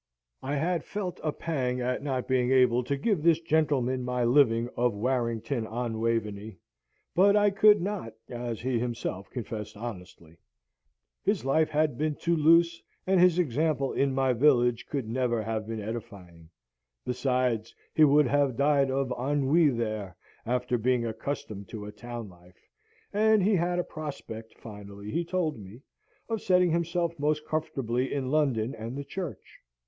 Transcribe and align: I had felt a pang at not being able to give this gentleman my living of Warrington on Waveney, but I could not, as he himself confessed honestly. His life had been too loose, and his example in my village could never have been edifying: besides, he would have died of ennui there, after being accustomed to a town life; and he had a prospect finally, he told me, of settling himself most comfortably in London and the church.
I 0.41 0.55
had 0.55 0.83
felt 0.83 1.19
a 1.23 1.31
pang 1.31 1.79
at 1.79 2.01
not 2.01 2.27
being 2.27 2.49
able 2.51 2.83
to 2.85 2.97
give 2.97 3.21
this 3.21 3.39
gentleman 3.39 4.01
my 4.03 4.23
living 4.23 4.67
of 4.75 4.95
Warrington 4.95 5.67
on 5.67 5.99
Waveney, 5.99 6.57
but 7.13 7.35
I 7.35 7.51
could 7.51 7.81
not, 7.83 8.15
as 8.27 8.59
he 8.61 8.79
himself 8.79 9.29
confessed 9.29 9.77
honestly. 9.77 10.37
His 11.23 11.45
life 11.45 11.69
had 11.69 11.99
been 11.99 12.15
too 12.15 12.35
loose, 12.35 12.81
and 13.05 13.19
his 13.19 13.37
example 13.37 13.93
in 13.93 14.11
my 14.11 14.33
village 14.33 14.87
could 14.87 15.07
never 15.07 15.43
have 15.43 15.67
been 15.67 15.79
edifying: 15.79 16.49
besides, 17.05 17.75
he 17.93 18.03
would 18.03 18.25
have 18.25 18.57
died 18.57 18.89
of 18.89 19.13
ennui 19.19 19.69
there, 19.69 20.17
after 20.47 20.79
being 20.79 21.05
accustomed 21.05 21.69
to 21.69 21.85
a 21.85 21.91
town 21.91 22.27
life; 22.27 22.67
and 23.13 23.43
he 23.43 23.55
had 23.55 23.77
a 23.77 23.83
prospect 23.83 24.55
finally, 24.57 25.11
he 25.11 25.23
told 25.23 25.59
me, 25.59 25.83
of 26.27 26.41
settling 26.41 26.71
himself 26.71 27.19
most 27.19 27.45
comfortably 27.45 28.11
in 28.11 28.31
London 28.31 28.73
and 28.73 28.97
the 28.97 29.03
church. 29.03 29.59